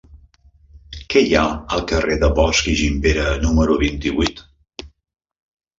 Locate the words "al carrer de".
1.77-2.31